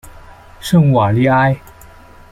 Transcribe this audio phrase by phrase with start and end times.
[0.59, 1.55] 圣瓦利埃。